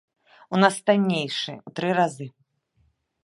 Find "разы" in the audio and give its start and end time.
1.99-2.27